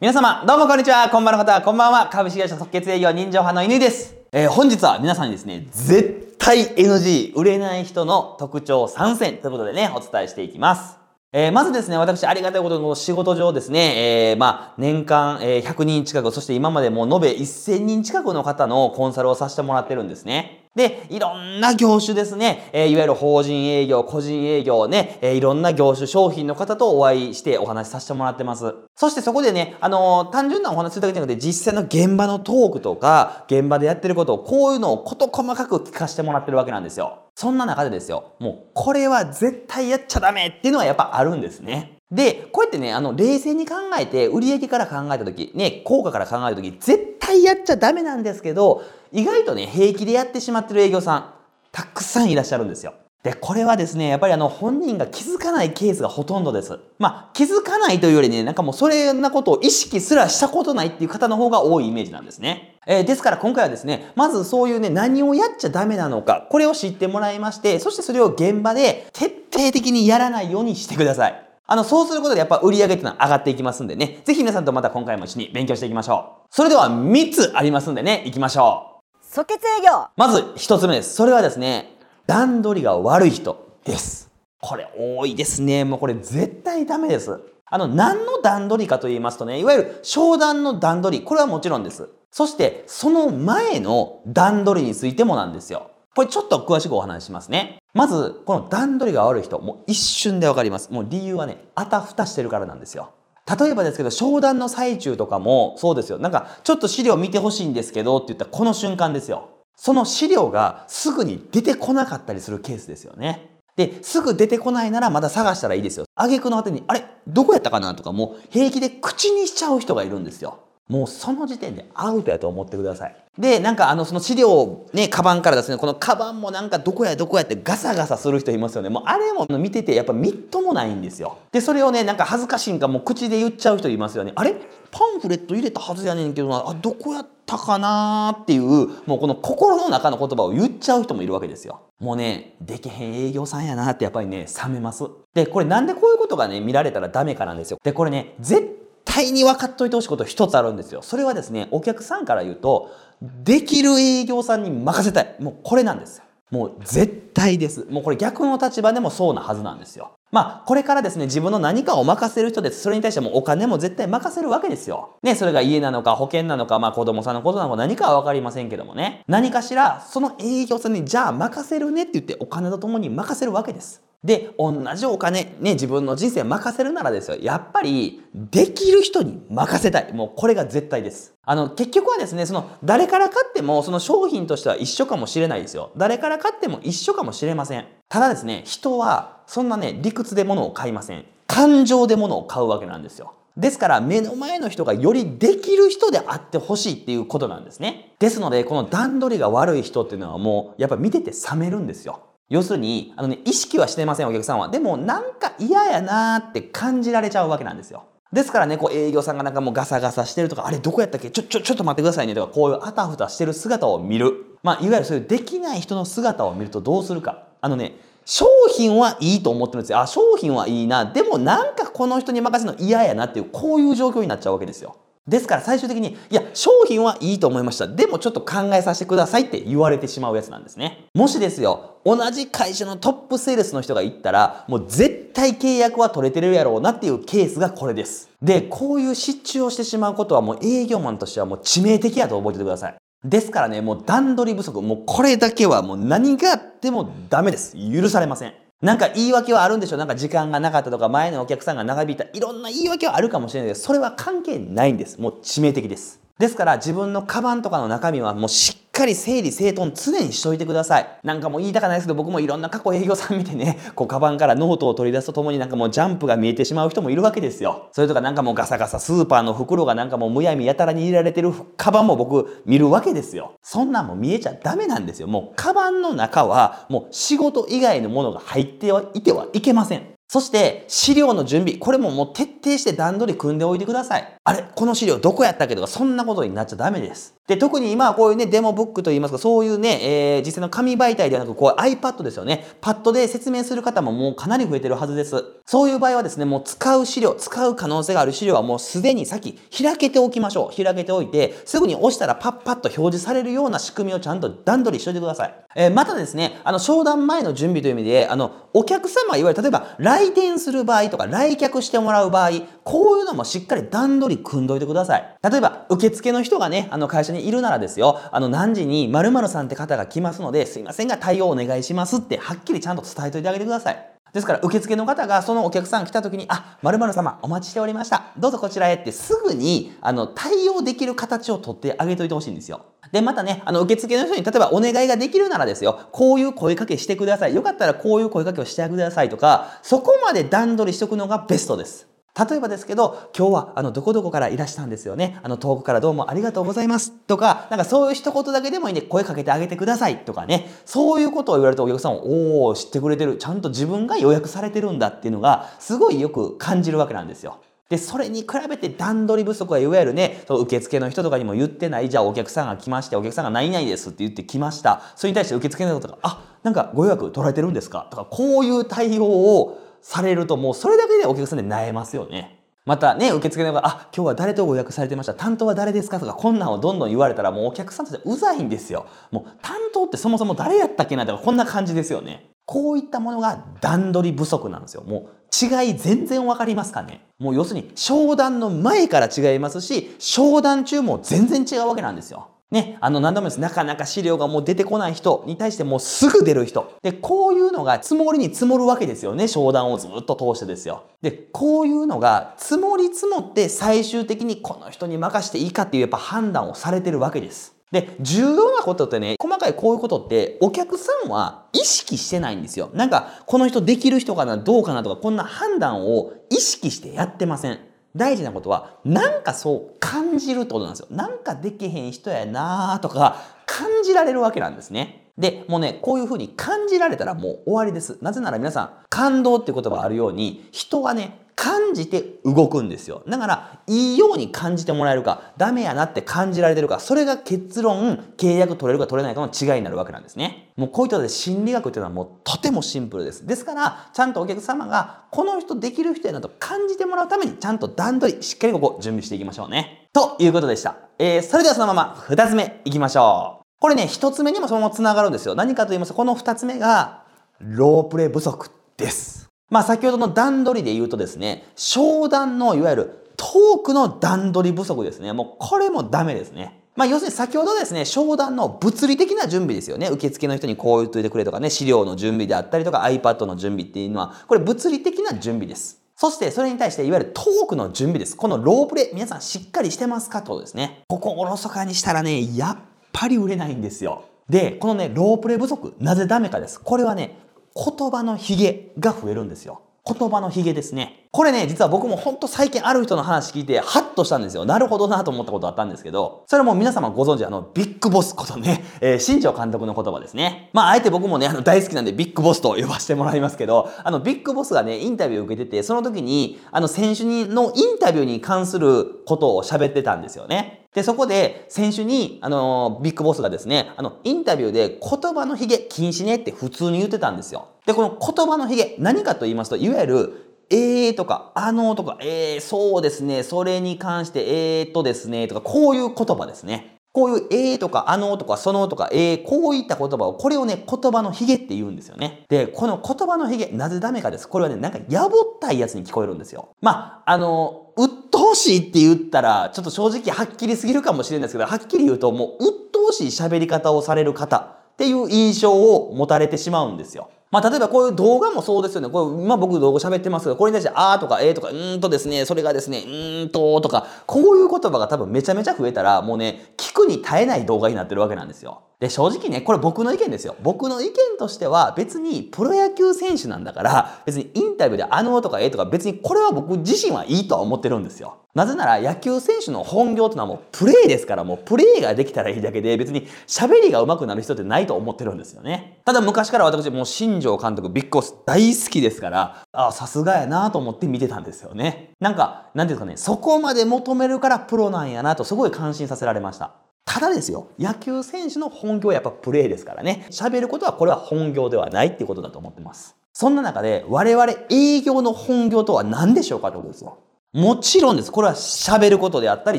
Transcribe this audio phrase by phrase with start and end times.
[0.00, 1.08] 皆様、どうもこんにちは。
[1.08, 2.08] こんばんの方、こんばんは。
[2.08, 4.16] 株式会社即決営業人情派の犬です。
[4.32, 10.98] えー本日は皆さんにですね、絶対 NG、売れない人の特徴3選ということでね、お伝えしていきます。
[11.32, 20.63] えーまずですね、私、ありがたいことの仕事上ですね、えーまあ、年間、え100人近く、そして今までもう延べ1000人近くの方のコンサルをさせてもらってるんですね。
[20.74, 28.74] で、いろんな業種ですね、えーいわゆる法人営業、個人営業ね、えーいろんな業種、商品の方とお会いしてお話しさせてもらってます。
[28.96, 37.18] そしてそこでね、あのー単純なお話するだけじゃなくて、実際の現場のトークとか、現場でやってることを、こういうのを事細かく聞かせてもらってるわけなんですよ。
[37.36, 41.98] そんな中でですよ、もう、これは絶対やっちゃダメっていうのはやっぱあるんですね。
[42.10, 51.34] で、こうやってね、あの、冷静に考えて、売上から考えたとき、ね、効果から考えたとき、絶対やっちゃダメなんですけど、意外とね、平気でやってしまってる営業さん、
[51.72, 52.94] たくさんいらっしゃるんですよ。
[53.22, 56.78] で、これはですね、やっぱりあの、本人が気づかないケースがほとんどです。
[56.98, 62.76] まあ、気づかないというよりね、なんかもうそれなことを意識すらしたことないっていう方の方が多いイメージなんですね。
[62.86, 71.43] えーですから今回はですね、まずそういうね、何をやっちゃダメなのか、これを知ってもらいまして、そしてそれを現場で徹底的にやらないようにしてください。
[71.66, 76.46] あの、そうすることでやっぱ売り上げっていうのは上がっていきますんでね、ぜひ皆さんとまた今回も一緒に勉強していきましょう。
[76.50, 79.16] それでは3つありますんでね、行きましょう。
[79.22, 81.14] 即決営業まず一つ目です。
[81.14, 84.30] それはですね、段取りが悪い人です。
[84.60, 85.84] これ多いですね。
[85.84, 87.40] もうこれ絶対ダメです。
[87.66, 92.08] あの、何の段取りかと言いますとね、いわゆる商談の段取り、これはもちろんです。
[92.30, 95.90] そして、その前の段取りについてもなんですよ。
[96.14, 97.78] これちょっと詳しくお話ししますね。
[97.92, 100.92] まず、この段取りが悪い人、もう一瞬でわかります。
[100.92, 103.10] もう理由はね、あたふたしてるからなんですよ。
[103.58, 106.18] 例えばですけど、商談の最中とかもそうですよ。
[106.18, 109.50] なんか、ちょっと資料見てほしいんですけどって言ったらこの瞬間ですよ。
[109.76, 113.50] その資料がすぐに出てこなかったりするケースですよね。
[113.76, 116.06] で、すぐ出てこないならまだ探したらいいですよ。
[116.14, 120.60] 挙句の果てに、あれどこやったかなとかもう平気で口にしちゃう人がいるんですよ。
[120.88, 123.16] もうその時点でアウトやと思ってください。
[123.38, 128.90] で、なんかあのその資料をね、カバンから出すね、このカバンもなんかどこやどこやってガサガサする人いますよね。
[128.90, 131.38] もうあれも見ててやっぱみっともないんですよ。
[131.52, 134.32] で、それをね、なんか恥ずかしいんかもう口で言っちゃう人いますよね。
[134.34, 134.54] あれ？
[134.90, 138.62] パンフレット入れたはずやねんけどな、あ、どこやったかなっていう、
[139.06, 141.80] もうこの心の中の言葉を言っちゃう人もいるわけですよ。
[141.98, 145.02] もうね、できへん営業さんやなってやっぱりね、冷めます。
[145.34, 147.80] で、これなんでこういうことがね、見られたらダメかなんですよ。
[147.82, 151.02] で、これね、絶対に分かっといてほしいこと一つあるんですよ。
[151.02, 155.36] それはですね、お客さんから言うと、できる営業さんに任せたい。
[155.40, 156.24] もうこれなんですよ。
[156.50, 157.86] もう絶対です。
[157.90, 160.12] もうこれ逆の立場でもそうなはずなんですよ。
[160.30, 162.82] まあ、これからですね、自分の何かを任せる人です。
[162.82, 165.16] それに対してもお金も絶対任せるわけですよ。
[165.22, 169.24] ね、それが家なのか保険なのか、まあ子供さんのことなのか何かは分かりませんけどもね。
[169.26, 174.03] 何かしら、その営業さんにじゃあ任せるねって言ってお金とともに任せるわけです。
[174.24, 177.36] で、同じお金、ね、自分の人生任せるならですよ。
[177.40, 180.14] やっぱり、できる人に任せたい。
[180.14, 181.34] もうこれが絶対です。
[181.44, 185.90] あの、結局はですね、その、誰から買っても、その商品としては一緒かもしれないですよ。
[185.98, 187.86] 誰から買っても一緒かもしれません。
[188.08, 191.26] ただですね、人は、そんなね、理屈で物を買いません。
[191.46, 193.34] 感情で物を買うわけなんですよ。
[193.58, 198.14] ですから、目の前の人がよりできる人であってほしいっていうことなんですね。
[198.18, 202.20] ですので、この段取りが悪い人っていうのはもう、やっぱ見てて冷めるんですよ。
[202.50, 204.68] 要するに、あのね、意識はしてません、お客さんは。
[204.68, 208.04] でも、なんか嫌やなーって感じられちゃうわけなんですよ。
[208.32, 211.30] ですからね、こう営業さんがなんかもうガサガサしてるとか、あれどこやったっけ？
[211.30, 214.58] ちょ、ちょ、ちょっと待ってくださいねとか、こういうあたふたしてる姿を見る。
[214.62, 217.44] まあ、いわゆるそういうできない人の姿を見るとどうするか。
[217.60, 217.94] あのね、
[218.24, 220.00] 商品はいいと思ってるんですよ。
[220.00, 221.04] あ、商品はいいな。
[221.06, 224.96] でもなんかこの人に任せるの嫌やなっていう、こういう状況になっちゃうわけですよ。
[225.26, 227.86] ですから最終的に、いや、商品はいいと思いました。
[227.86, 231.06] でもちょっと考えさせてくださいって言われてしまうやつなんですね。
[231.14, 238.28] もしですよ、同じ会社のトップセールスの人が言ったら、もう絶対契約は取れてるやろうなっていうケースがこれです。
[238.42, 242.96] で、こういう失注をしてしまうことはもう営業マンとしてはもう致命的やと覚えててください。
[243.24, 247.74] ですからね、もう段取り不足、もうこれだけはもう何があってもダメです。
[247.74, 248.54] 許されません。
[248.84, 252.26] なんか言い訳はあるんでしょなんか時間がなかったとか前のお客さんが長引いた。
[252.34, 255.18] いろんな言い訳はあるかもしれないけどそれは関係ないんです。
[255.18, 256.23] もう致命的です。
[256.38, 261.06] ですから自分のカバンとかの中身はもうしっかり整理整頓常にしといてください。
[261.22, 267.88] なんかもう言いたくないですけど僕もいろんな過去営業さん見てね こうカバンからノートを取り出すとともになんかもうジャンプが見えてしまう人もいるわけですよ。
[267.92, 273.52] それとかなんかもうガサガサスーパーの袋がなんかもうむやみやたらに入れられてるカバンも僕見るわけですよ。
[273.62, 275.28] そんなんも見えちゃダメなんですよ。
[275.28, 280.13] もうカバンの中はもう仕事以外のものが入ってはいてはいけません。
[280.34, 284.36] そして資料の準備これももう徹底して段取り組んでおいてください。
[284.42, 287.36] あれこの資料どこやったっけとかそんなことになっちゃダメです。
[287.46, 289.98] で、特に今はこういうね、デモブックといいますか、そういうね、
[290.36, 292.66] えー、実際の紙媒体ではなく、こう iPad ですよね。
[292.80, 295.44] パッドで説明する方ももうかなり増えてるはずです。
[295.66, 300.82] そういう場合はですね、もう使う資料、使う可能性がある資料はもうすでに先開けておきましょう。
[300.82, 305.54] 開けておいて、すぐに押したらパッパッと表示されるような仕組みをちゃんと段取りしといてください。
[305.76, 312.50] えー、またですね、あの、商談前の準備という意味で、あの、お客様、いわゆる例えば来店する場合とか来客してもらう場合、
[312.84, 315.36] こういうのもしっかり段取り組んどいてください。
[315.42, 324.10] 例えば、受付の人がね、あの会社にいるならですよ、あの何時に〇〇さんって方が来ますので、すいませんが対応お願いしますってはっきりちゃんと伝えといてあげてください。
[324.32, 328.32] ですから受付の方がそのお客さん来た時に、あ、〇〇様お待ちしておりました。
[328.36, 332.80] どうぞこちらへってすぐにあの対応できる形をとってあげといてほしいんですよ。
[333.12, 337.54] で、またね、あの受付の人に例えばお願いができるならですよ、こういう声かけしてください。
[337.54, 342.08] よかったらこういう声かけをしてくださいとか、そこまで段取りしとくのがベストです。
[342.36, 345.38] 例えばですけど、今日はあのどこどこからいらしたんですよね。
[345.44, 350.68] あの遠くからどうもありがとうございますとか、なんかそういう一言だけでもいいんで声かけてあげてくださいとかね。
[350.84, 353.36] そういうことを言われたお客さんを、おお知ってくれてる。
[353.36, 357.58] ちゃんと自分が予約されてるんだっていうのが、すごいよく感じるわけなんですよ。
[357.88, 365.02] で、それに比べて段取り不足はいわゆるね、その受付の人とかにも言ってない、じゃあお客さんが来まして、お客さんがないないですって言って来ました。
[365.14, 372.60] それに対して受付の人が、あ、なんかご予約取られてるんですかとか、こういう対応をされるともうそれだけでお客さんで萎えますよね。
[372.84, 375.32] またね、受付の方あ、今日は誰とご予約されてました？
[375.32, 376.20] 担当は誰ですか？
[376.20, 379.06] とか、こんなんをどんどん言われたら、もうお客さんとしてうざいんですよ。
[379.30, 381.24] もう担当ってそもそも誰やったっけな？
[381.24, 382.50] とか、こんな感じですよね。
[382.66, 385.02] こういったものが段取り不足なんですよ。
[385.02, 387.24] もう違い全然わかりますかね？
[387.38, 392.48] もう要するに商談の前から違いますし、商談中も全然違うわけなんですよ。
[392.74, 393.60] ね、あの何度もです。
[393.60, 396.98] なかなか資料がもう出てこない人に対してもうすぐ出る人。
[397.02, 399.46] で、こういうのが積もりに積もるわけですよね。
[399.46, 401.04] 商談をずっと通してですよ。
[401.22, 407.76] で、こういうのが積もり積もって最終的にこの人に任していいかっていうやっぱ判断をされてるわけです。
[407.92, 412.90] で、重要なことってね、細かいこういうことってお客さんは意識してないんですよ。
[412.92, 417.78] なんか、この人できる人かな、どうかなとか、こんな判断を意識してやってません。
[418.16, 421.06] 大事なことは、なんかそう感じるってことなんですよ。
[421.10, 425.32] なんかできへん人やなーとか感じられるわけなんですね。
[425.36, 428.18] で、もうね、こういうふうに感じられたらもう終わりです。
[428.22, 433.22] なぜなら皆さん、感動って言葉あるように、人はね、感じて動くんですよ。
[433.28, 440.72] だから、いいように感じてもらえるか、ダメやなって感じられてるか、それが結論、契約取れるか取れないかの違いになるわけなんですね。
[440.76, 443.46] もうこういったで心理学っていうのはもうとてもシンプルです。
[443.46, 450.08] ですから、ちゃんとお客様が、この人できる人やなと感じてもらうために、ちゃんと段取り、しっかりここ準備していきましょうね。
[450.12, 450.96] ということでした。
[451.18, 453.64] えー、それではそのまま二つ目いきましょう。
[453.80, 455.54] これね、一つ目にもそのまま繋がるんですよ。
[455.54, 457.22] 何かと言いますと、この二つ目が、
[457.60, 459.53] ロープレイ不足です。
[459.70, 465.32] まあ先ほどの段取りで言うとですね、商談のいわゆるトークの段取り不足ですね。
[465.32, 466.80] もうこれもダメですね。
[466.96, 470.08] まあ要するに先ほどですね、商談の物理的な準備ですよね。
[470.08, 476.00] 受付の人にこう言っといてくれとかね、資料の準備であったりとか iPad の準備っていうのは、これ物理的な準備です。
[476.16, 478.36] そしてそれに対していわゆるトークの準備です。
[478.36, 481.02] このロープレイ、皆さんしっかりしてますかとですね。
[481.08, 482.78] ここおろそかにしたらね、やっ
[483.12, 484.24] ぱり売れないんですよ。
[484.48, 486.80] で、このね、ロープレイ不足、なぜダメかです。
[486.80, 487.38] これはね、
[487.74, 489.83] 言葉のヒゲが増えるんですよ。
[490.06, 491.28] 言葉のヒゲですね。
[491.30, 494.66] これね、実は僕もほんと最近ある人の話聞いて、ハッとしたんですよ。
[494.66, 500.68] なるほどなと思ったことあったんですけど、それも皆様ご存知、あの、ビッグボスことね、えー、新庄監督の言葉ですね。
[500.74, 510.86] まあ、あえて僕もね、あの、大好きなんでビッグボスと呼ばせてもらいますけど、あの、ビッグボスがね、インタビューを受けてて、その時に、あの、選手にのインタビューに関することを喋ってたんですよね。
[510.94, 517.68] で、そこで、選手に、あの、ビッグボスがですね、あの、インタビューで言葉のヒゲ禁止ねって普通に言ってたんですよ。
[517.86, 526.94] で、この言葉のヒゲ、何かと言いますと、いわゆる、えーとか、あのとか、えー、そうですね、それに関して、えーとですね、とか、こういう言葉ですね。
[527.12, 532.44] こういうえーとかあのとかそのとかえー、こういった言葉を、これをね、言葉のヒゲって言うんですよね。
[532.48, 534.48] で、この言葉のヒゲ、なぜダメかです。
[534.48, 536.70] これはね、なんかやぼったいやつに聞こえるんですよ。
[536.80, 547.28] まあ、あの、鬱陶しいって言ったら、ちょっと正直はっきりすぎるかもしれないですけど、はっきり言うともう鬱陶しい喋り方をされる方っていう印象を持たれてしまうんですよ。
[547.54, 549.08] まあ、例えばこういう動画もそうですよね。
[549.08, 558.82] これ、今僕動画喋ってますが、これに対して、あーとか、えーとか、うんとですね、それがですね、うんととか、こういう言葉が多分めちゃめちゃ増えたら、もうね、聞くに耐えない動画になってるわけなんですよ。
[559.00, 560.56] で、正直ね、これ僕の意見ですよ。
[560.62, 568.38] 僕の意見としては、別にプロ野球選手なんだから、別にインタビューであのとかえーとか、別にこれは僕自身はいいとは思ってるんですよ。
[568.54, 576.00] なぜなら野球選手の本業ってのはもうプレーですからもうプレーができたらいいだけで別に喋りが上手くなる人ってないと思ってるんですよね。
[576.04, 582.12] ただ昔から私もう新庄監督ビッグボス大好きですから、ああ、さすがやなと思って見てたんですよね。
[582.20, 586.74] なんか、なんていうかね、そこまで求めるからプロなんやなとすごい感心させられました。
[587.14, 590.26] ただですよ、野球選手の本業はやっぱプレーですからね。
[590.32, 593.14] 喋ることはこれは本業ではないっていうことだと思ってます。
[593.32, 597.18] そんな中で我々営業の本業とは何でしょうかってことですよ。
[597.52, 598.32] もちろんです。
[598.32, 599.78] これは喋ることであったり、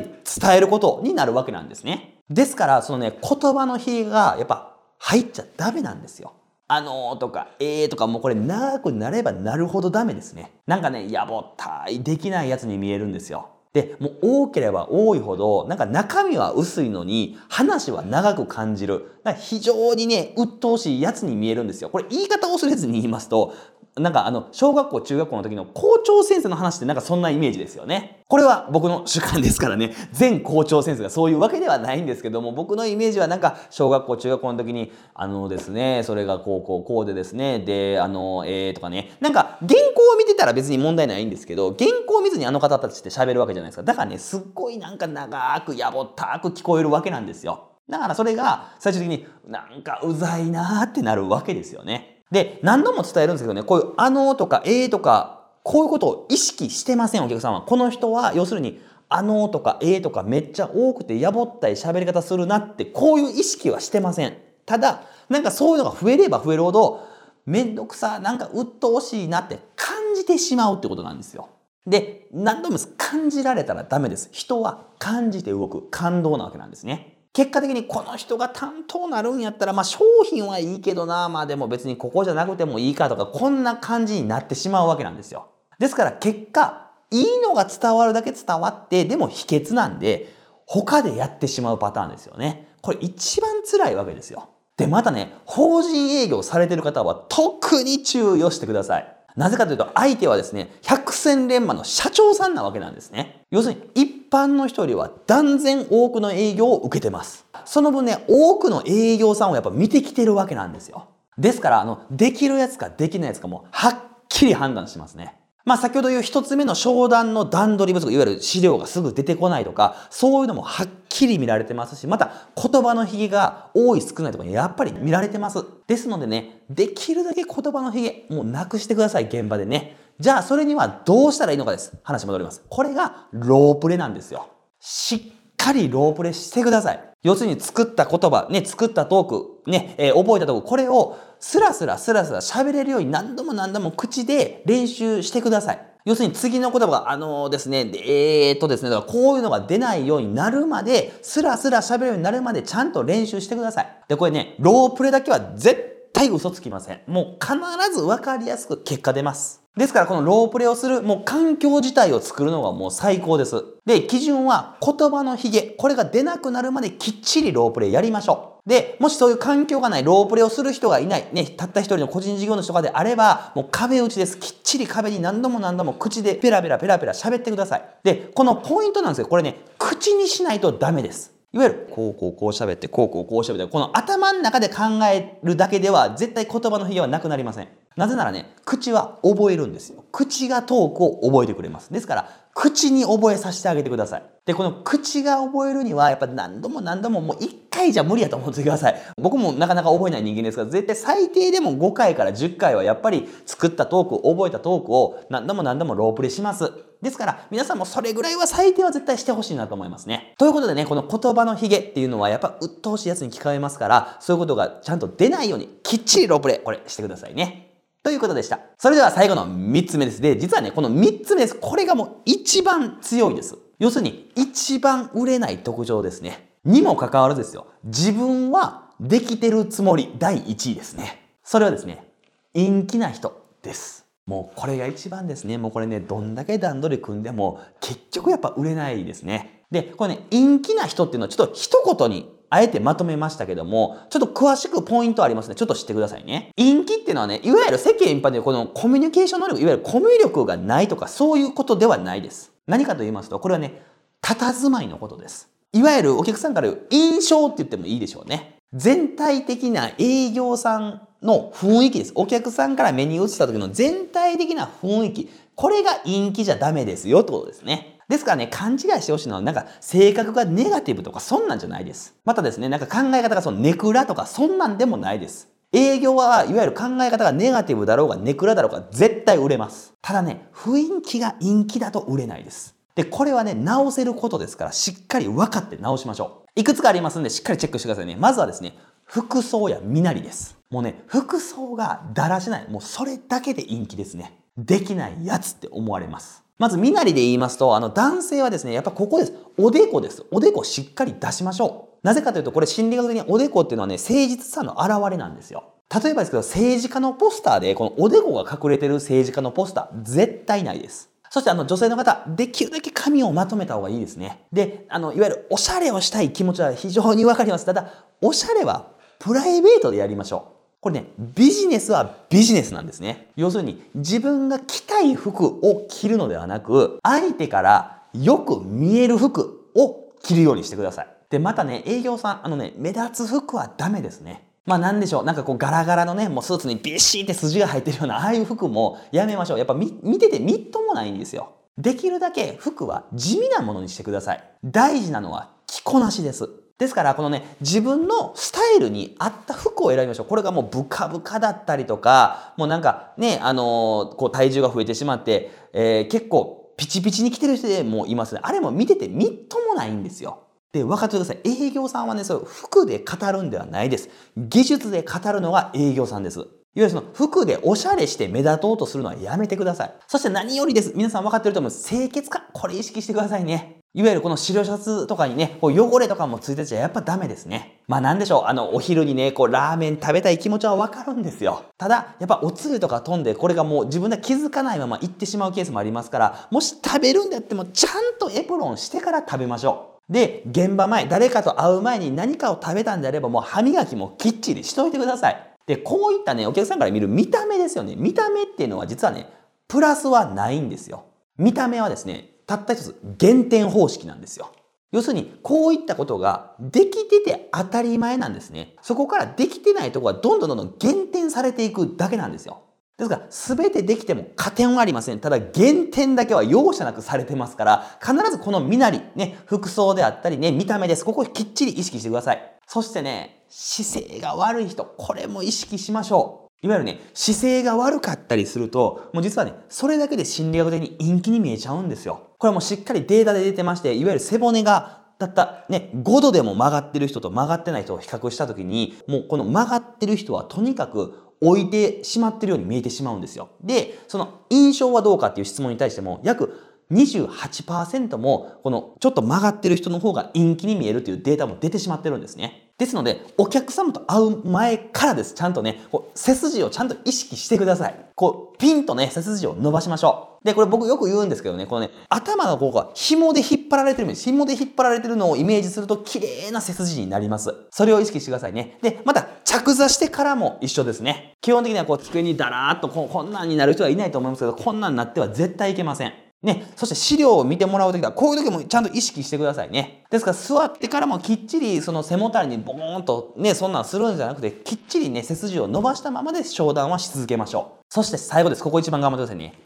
[0.01, 2.21] 伝えることになるわけなんですね。
[2.29, 6.31] ですから、そのね、言葉の比がやっぱ入っちゃダメなんですよ。
[6.69, 10.53] あのーとか、えーとか、もうこれ長くなればなるほどダメですね。
[10.67, 13.49] なんかね、やぼったい、できないやつに見えるんですよ。
[13.75, 19.19] で、もう多ければ多いほど、なんか中身は薄いのに、話は長く感じる。
[19.37, 21.89] 非常にね、鬱陶しいやつに見えるんですよ。
[21.89, 23.53] これ言い方を恐れずに言いますと、
[23.97, 28.23] なんかあの、小学校、中学校の時の校長先生の話ってなんかそんなイメージですよね。
[28.27, 43.83] これは僕の主観ですからね、 全校長先生がそういうわけではないんですけども、僕のイメージはなんか小学校、中学校の時に、あのですね、それがこうこうこうでですね、で、あの、えーとかね、なんか原稿を見てたら別に問題ないんですけど、原稿を見ずにあの方たちって喋るわけじゃないですか。
[43.83, 47.69] だからね、すっごいなんか長くやぼったく聞こえるわけなんですよ。
[47.89, 52.14] だからそれが最終的になんかうざいなーってなるわけですよね。
[52.35, 57.61] で、何度も伝えるんですけどね、こういうあのとかえーとか、こういうことを意識してません、お客さんは。
[57.61, 64.35] この人は、要するに、あのとかえーとかめっちゃ多くてやぼったい喋り方するなって、こういう意識はしてません。
[64.65, 67.07] ただ、なんかそういうのが増えれば増えるほど、
[67.45, 71.47] めんどくさ、なんか鬱陶しいなって感じてしまうってことなんですよ。
[71.87, 74.27] で、何度も感じられたらダメです。
[74.33, 77.14] 人は感じて動く感動なわけなんですね。
[77.35, 85.49] 結果的にこの人が担当なるんやったら、まあ商品はいいけどな、まあでも別にここじゃなくてもいいかとか、こんな感じになってしまうわけなんですよ。
[85.77, 90.33] ですから結果、いいのが伝わるだけ伝わって、でも秘訣なんで、
[90.65, 92.69] 他でやってしまうパターンですよね。
[92.81, 94.47] これ一番辛いわけですよ。
[94.77, 99.14] で、またね、法人営業されてる方は特に注意をしてください。
[99.35, 103.41] なぜかというと、相手はですね、百戦錬磨の社長さんなわけなんですね。
[103.51, 107.45] 要するに、一般の人よりは断然多くの営業を受けてます。
[107.65, 111.09] その分ね、多くの営業さんをやっぱ見てきてるわけなんですよ。
[111.37, 113.95] ですから、あの、できるやつかできないやつかも、はっ
[114.29, 115.35] きり判断しますね。
[115.65, 125.63] まあ先ほど言う一つ目の商談の段取り不足、いわゆる資料がすぐ出てこないとか、そういうのもはっきり見られてますし、また言葉のひげが多い少ないとかやっぱり見られてます。
[125.87, 129.95] ですのでね、できるだけ言葉のひげ、もうなくしてください、現場でね。
[130.19, 131.93] じゃあそれにはどうしたらいいのかです。
[132.03, 132.63] 話戻ります。
[132.69, 134.49] これがロープレなんですよ。
[134.81, 136.99] しっかりロープレしてください。
[137.23, 145.94] 要するに作った言葉、ね、作ったトーク、ね、えー、覚えたトーク、これをスラスラスラスラ喋れるように何度も何度も口で練習してください。
[146.05, 153.87] 要するに次の言葉が、あのー、ですね、えー、っとですね、だからこういうのが出ないようになるまで、スラスラ喋るようになるまでちゃんと練習してください。
[154.07, 157.01] で、これね、ロープレだけは絶対嘘つきません。
[157.07, 157.57] もう必
[157.91, 159.64] ず分かりやすく結果出ます。
[159.77, 163.63] ですからこのロープレをするもう環境自体を作るのがもう最高です。
[163.85, 165.75] で、基準は言葉のヒゲ。
[165.77, 168.69] これが出なくなるまできっちりロープレやりましょう。
[168.69, 174.37] で、もしそういう環境がない、ロープレをする人がいない、ね、たった一人の個人事業主とかであれば、もう壁打ちです。
[174.37, 177.83] きっちり壁に何度も何度も口でペラペラペラペラ喋ってください。
[178.03, 181.33] で、このポイントなんですけど、これね、口にしないとダメです。
[181.53, 187.67] いわゆる、こうこうこう喋って、こうこうこう喋って、この頭の中で考えるだけでは絶対言葉のヒゲはなくなりません。
[187.95, 190.03] なぜならね、口は覚えるんですよ。
[190.11, 191.93] 口がトークを覚えてくれます。
[191.93, 194.23] ですから、口に覚えさせてあげてください。
[194.45, 199.01] で、この口が覚えるには、やっぱ何度も何度ももう一回じゃ無理やと思ってください。
[199.17, 206.71] 僕もなかなか覚えない人間ですから、絶対最低でも5回から10回はやっぱり作ったトーク、覚えたトークを何度も何度もロープレします。
[207.01, 210.33] ですから、皆さんもそれぐらいは最低は絶対してほしいなと思いますね。
[210.37, 217.64] ということでね、この言葉のヒゲっていうのはやっぱ鬱陶しいやつに聞こえますから、そういうことがちゃんと出ないようにきっちりロープレ、これしてくださいね。
[218.05, 218.59] ということでした。
[218.77, 220.21] それでは最後の3つ目です。
[220.21, 221.55] で、実はね、この3つ目です。
[221.59, 223.57] これがもう一番強いです。
[223.79, 226.51] 要するに、一番売れない特徴ですね。
[226.63, 227.65] にもかかわらずですよ。
[227.83, 231.19] 自分はできてるつもり第1位ですね。
[231.43, 232.07] それはですね、
[232.53, 234.05] 陰気な人です。
[234.27, 235.57] もうこれが一番ですね。
[235.57, 239.63] もうこれね、どんだけ段取り組んでも結局やっぱ売れないですね。
[239.71, 245.55] で、これね、陰気な人っていうのはちょっと一言にあえてまとめましたけども、ちょっと詳しくポイントありますね。
[245.55, 246.51] ちょっと知ってくださいね。
[246.57, 252.51] 陰気っていうのはね、いわゆる世間一般でこのコミュニケーション能力、いわゆるコミュ力がないとかそういうことではないです。
[252.67, 253.81] 何かと言いますと、これはね、
[254.21, 255.49] 佇まいのことです。
[255.73, 258.55] いわゆるお客さんから言う印象って言ってもいいでしょうね。
[258.73, 262.11] 全体的な営業さんの雰囲気です。
[262.15, 265.29] お客さんから目に映った時の全体的な雰囲気。
[265.55, 267.94] これが陰気じゃダメですよってことですね。
[268.07, 272.15] ですからね、勘違いしてほしいのは、なんか性格がネガティブとかそんなんじゃないです。
[272.23, 275.49] またですね、なんか考え方がそのネクラとかそんなんでもないです。
[275.71, 279.93] 営業はいわゆる考え方がネガティブだろうがネクラだろうが絶対売れます。
[280.01, 282.75] ただね、雰囲気が陰気だと売れないです。
[282.95, 286.59] で、これはね、直せることですから、しっかり分かって直しましょう。
[286.59, 288.15] いくつかありますんで、しっかりチェックしてくださいね。
[288.15, 290.57] まずはですね、服装や身なりです。
[290.69, 292.69] もうね、服装がだらしない。
[292.69, 294.39] もうそれだけで陰気ですね。
[294.57, 296.44] できないやつって思われます。
[296.57, 299.33] まず、身なりで言いますと、あの、男性はですね、やっぱここです。
[299.57, 300.25] おでこです。
[300.31, 302.07] おでこしっかり出しましょう。
[302.07, 305.73] なぜかというと、これ心理学的におでこっていうのはね、誠実さの表れなんですよ。
[306.03, 311.09] 例えばですけど、政治家のポスターで、このおでこが隠れてる政治家のポスター、絶対ないです。
[311.29, 314.45] そしてあの女性の方、できるだけ髪をまとめた方がいいですね。
[314.53, 317.65] で、あの、いわゆるおしゃれをしたい気持ちは非常にわかります。
[317.65, 320.54] ただ、おしゃれはプライベートでやりましょう。
[320.85, 323.31] これね、ビジネスはビジネスなんですね。
[323.35, 331.07] 要するに、自分が着たい服を着るのではなく、相手からよく見える服を着るようにしてください。
[331.31, 334.47] で、またね、営業さん、あのね、目立つ服はダメですね。
[334.67, 335.23] まあなんでしょう。
[335.23, 339.57] なんかこうガラガラのね、もうスーツにビシーって筋が入ってるような、ああいう服もやめましょう。
[339.57, 341.53] やっぱ見ててみっともないんですよ。
[341.79, 344.43] できるだけ服は地味なものにしてください。
[344.63, 346.47] 大事なのは着こなしです。
[346.77, 350.25] ですから、このね、自分のスタイルに合った服を選びましょう。
[350.25, 358.41] これがもうブカブカだったりとか、もうなんかね、あのー、こう体重が増えてしまって、えー、結構ピチピチに着てる人でもいますね。
[358.43, 360.43] あれも見ててみっともないんですよ。
[360.73, 361.39] で、分かってください。
[361.45, 364.09] 営業さんはね、そう、服で語るんではないです。
[364.35, 366.39] 技術で語るのが営業さんです。
[366.39, 369.93] いわゆるその服でおしゃれして目立とうとするのはやめてください。
[370.07, 370.91] そして何よりです。
[370.93, 371.71] 皆さん分かってると思う。
[371.71, 372.43] 清潔感。
[372.51, 373.84] これ意識してくださいね。
[373.95, 377.79] いわゆるこの白シャツとかにね、こう汚れとかもついてちゃやっぱダメですね。
[377.87, 381.63] まあなんでしょう、あの、お昼にね、こうラーメン食べたい気持ちはわかるんですよ。
[381.77, 390.11] ただ、やっぱおつゆとか飛んで、これがもう自分で気づかないまま行ってしまうケースもありますから、もし食べるんであっても、ちゃんとエプロンしてから食べましょう。
[390.11, 395.55] で、現場前、誰かと会う前に何かを食べたんであれば、もう歯磨きもきっちりしといてください。
[395.67, 397.95] で、こういったね、お客さんから見る見た目ですよね。
[397.95, 399.29] 見た目っていうのは実はね、
[399.69, 401.05] プラスはないんですよ。
[401.37, 404.51] 見た目はですね、たった一つ減点方式なんですよ。
[404.91, 408.75] 要するに、こういったことができてて当たり前なんですね。
[408.81, 412.61] そこからできてないところがどんどんどんどん減点されていくだけなんですよ。
[412.97, 415.19] ですから、すべてできても加点はありません。
[415.19, 421.03] ただ、減点だけは容赦なくされてますから、必ずこの身なり、ね、服装であったりね、見た目です。
[421.03, 422.57] ここきっちり意識してください。
[422.65, 426.65] そしてね、姿勢が悪い人、これも意識しましょう。
[426.65, 432.34] いわゆるね、姿勢が悪かったりすると、もう実はね、それだけで心理学的に陰気に見えちゃうんですよ。
[432.45, 443.49] これもしっかりデータで出てまして、いわゆる背骨がたったね、5度でも曲がってる人と曲がってない人を比較したときに、もうこの曲がってる人はとにかく置いてしまってるように見えてしまうんですよ。
[443.63, 446.53] で、その印象はどうかっていう質問に対しても、約
[446.91, 452.64] 28%もこのちょっと曲がってる人の方が陰気に見えるというデータも出てしまってるんですね。
[452.77, 455.33] ですので、お客様と会う前からです。
[455.33, 457.95] ちゃんとね、こう背筋をちゃんと意識してください。
[458.15, 460.45] こう、ピンとね、背筋を伸ばしましょう。
[460.45, 467.53] で、これ僕よく言うんですけどね、このね、頭のここが紐で引っ張られてる紐で引っ張られてるのをイメージすると綺麗な背筋になります。
[467.71, 468.77] それを意識してくださいね。
[468.81, 471.33] で、また着座してからも一緒ですね。
[471.41, 476.13] 基本的にはこう机にだらーっとこうこんなんになる人はいないと思いますけど、こんなんなっては絶対いけません。
[476.45, 480.03] ね、そして資料を見てもらうときは、こういう時もちゃんと意識してくださいね。
[480.11, 487.83] ですから座ってからもきっちりその背もたれにボーンとね、そんなんするんじゃなくて、きっちりね、背筋を伸ばしたままで商談はし続けましょう。
[487.89, 488.63] そして最後です。
[488.63, 489.59] ここ一番頑張ってくださいね。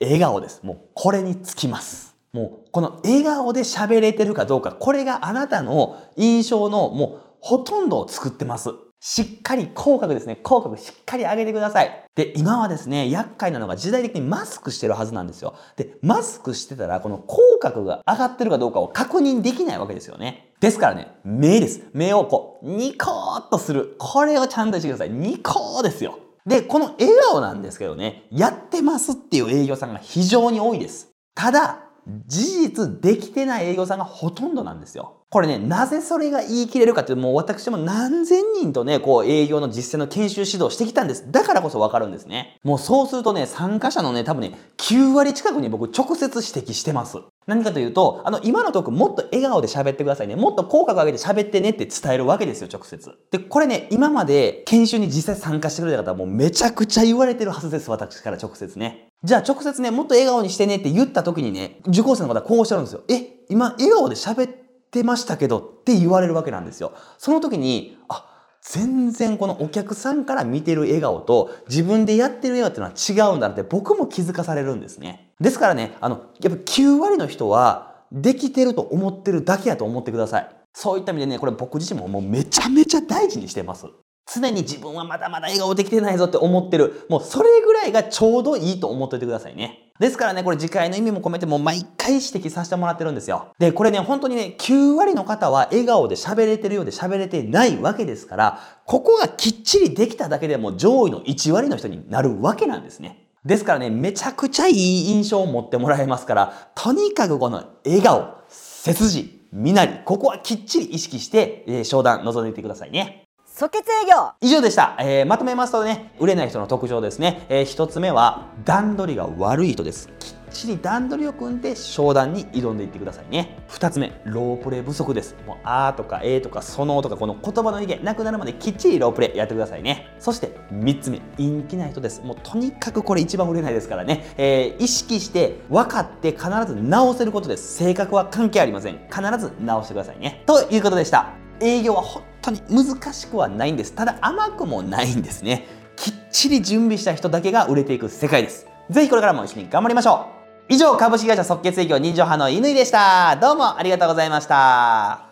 [0.00, 0.60] 笑顔です。
[0.62, 2.14] もうこれにつきます。
[2.32, 8.74] もうこの笑顔で喋れてるかどうか、これがあなたの印象のもうほとんどを作ってます。
[9.00, 10.36] しっかり口角ですね。
[10.36, 12.04] 口角しっかり上げてください。
[12.14, 15.54] で、今はですね、厄介なのが時代的にマスクしてるはずなんですよ。
[15.76, 20.54] で、マスクしてたら、この口角が上がってるかどうかを確認できないわけですよね。
[20.60, 21.82] ですからね、目です。
[21.92, 23.96] 目をこう、ニコーっとする。
[23.98, 25.10] これをちゃんとしてください。
[25.10, 26.18] ニコーですよ。
[26.46, 31.10] で、この笑顔なんですけどね、やってますっていう営業さんが非常に多いです。
[31.34, 31.80] ただ、
[32.26, 35.15] 事実できてない営業さんがほとんどなんですよ。
[35.28, 41.32] これね、なぜそれが言い切れるかっていうと、もう私も何千人とね、こう営業の実践の研修指導してきたんです。
[41.32, 42.58] だからこそわかるんですね。
[42.62, 47.18] もうそうするとね、参加者のね、多分ね、9割近くに僕直接指摘してます。
[47.48, 50.36] 何かというと、あの、今のトークもっと笑顔で喋ってくださいね。
[50.36, 53.10] もっと口角上げて喋ってねって伝えるわけですよ、直接。
[53.32, 59.08] で、これね、今まで研修に実際参加してくれた方はもうめちゃくちゃ言われてるはずです、私から直接ね。
[59.24, 63.02] じゃあ直接ね、もっと笑顔にしてねって言った時にね、受講生の方はこうおっしゃるんですよ。
[63.08, 64.65] え、今笑顔で喋って
[65.02, 66.92] ましたけどって言われるわけなんですよ。
[67.18, 68.24] その時に、あ、
[68.62, 75.32] 全然このお客さんから見てる笑顔と自分でやってる笑顔っていうのは違うんだなって僕も気づかされるんですね。
[75.40, 80.56] ですからね、あの、やっぱ9割の人はできてると思ってるだけやと思ってください。
[80.72, 83.86] そういった意味でね、これ僕自身ももうめちゃめちゃ大事にしてます。
[84.32, 87.06] 常に自分はまだまだ笑顔できてないぞって思ってる。
[87.08, 89.85] もうそれぐらいがちょうどいいと思っておいてくださいね。
[89.98, 93.48] ですからね、これ次回の意味も込めてもう毎回指摘させてもらってるんですよ。
[93.58, 103.26] で、これね、本当にね、9割の方は笑顔で喋れてるようで喋れてないわけですから、ここがきっちりできただけでも上位の1割の人になるわけなんですね。
[103.44, 104.74] ですからね、めちゃくちゃいい
[105.10, 113.25] 印象を持ってもらえますから、とにかくこの笑顔、背筋、身なり、ここはきっちり意識して、えー、商談臨んでいってくださいね。
[113.58, 114.34] 即決営業。
[114.42, 120.10] 以上でした、えー、まとめますとね売れない人の特徴ですね、えー、1つ目は段取りが悪い人です。
[120.20, 123.64] きっちり段取りを組んで商談に挑んでいってくださいね。
[123.70, 125.36] 2つ目ロープレイ不足です。
[125.46, 130.14] もうあーとかえーとかそのとかこの言葉の意見なくなるまできっちりロープレイやってくださいね。
[130.18, 132.20] そして3つ目陰気な人です。
[132.20, 137.78] もうとにかくこれ一番売れないですからね、えー、意識して分かって必ず直せることです。
[137.78, 138.98] 性格は関係ありません。
[139.08, 140.42] 必ず直してくださいね。
[140.44, 141.32] ということでした。
[141.58, 142.02] 営業は
[142.46, 143.92] 当に難しくはないんです。
[143.92, 145.66] ただ甘くもないんですね。
[145.96, 148.66] きっちり準備した人だけが売れていく世界です。
[148.90, 150.28] ぜひこれからも一緒に頑張りましょ
[150.68, 150.74] う。
[150.74, 153.36] 以上株式会社即決営業人情派の乾でした。
[153.36, 155.25] どうもありがとうございました。